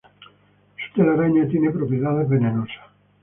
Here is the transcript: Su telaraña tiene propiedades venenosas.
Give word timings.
Su 0.79 0.89
telaraña 0.95 1.47
tiene 1.47 1.69
propiedades 1.69 2.27
venenosas. 2.27 2.87